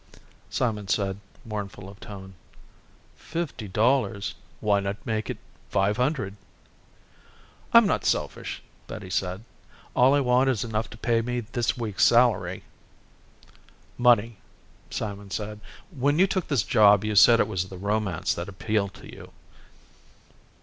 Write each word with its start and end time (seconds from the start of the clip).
Simon 0.49 0.87
said, 0.87 1.19
mournful 1.45 1.87
of 1.87 1.99
tone, 1.99 2.33
"Fifty 3.15 3.67
dollars? 3.67 4.33
Why 4.59 4.79
not 4.79 4.97
make 5.05 5.29
it 5.29 5.37
five 5.69 5.97
hundred?" 5.97 6.35
"I'm 7.71 7.85
not 7.85 8.03
selfish," 8.03 8.63
Betty 8.87 9.11
said. 9.11 9.43
"All 9.95 10.15
I 10.15 10.19
want 10.19 10.49
is 10.49 10.63
enough 10.63 10.89
to 10.89 10.97
pay 10.97 11.21
me 11.21 11.41
this 11.41 11.77
week's 11.77 12.03
salary." 12.03 12.63
"Money," 13.95 14.37
Simon 14.89 15.29
said. 15.29 15.59
"When 15.91 16.17
you 16.17 16.25
took 16.25 16.47
this 16.47 16.63
job 16.63 17.03
you 17.05 17.15
said 17.15 17.39
it 17.39 17.47
was 17.47 17.69
the 17.69 17.77
romance 17.77 18.33
that 18.33 18.49
appealed 18.49 18.95
to 18.95 19.07
you." 19.11 19.31